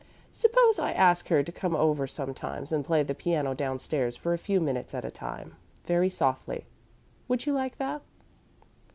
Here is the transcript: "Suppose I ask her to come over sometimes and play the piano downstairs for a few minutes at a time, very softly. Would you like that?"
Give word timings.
"Suppose 0.31 0.79
I 0.79 0.93
ask 0.93 1.27
her 1.27 1.43
to 1.43 1.51
come 1.51 1.75
over 1.75 2.07
sometimes 2.07 2.71
and 2.73 2.83
play 2.83 3.03
the 3.03 3.13
piano 3.13 3.53
downstairs 3.53 4.15
for 4.17 4.33
a 4.33 4.37
few 4.39 4.59
minutes 4.59 4.95
at 4.95 5.05
a 5.05 5.11
time, 5.11 5.55
very 5.85 6.09
softly. 6.09 6.65
Would 7.27 7.45
you 7.45 7.53
like 7.53 7.77
that?" 7.77 8.01